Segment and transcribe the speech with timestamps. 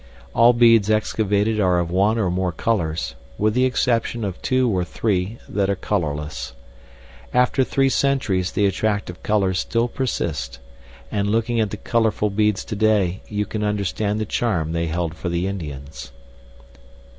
[0.33, 4.83] All beads excavated are of one or more colors, with the exception of 2 or
[4.83, 6.53] 3 that are colorless.
[7.35, 10.57] After three centuries the attractive colors still persist;
[11.11, 15.29] and looking at the colorful beads today you can understand the charm they held for
[15.29, 16.11] the Indians.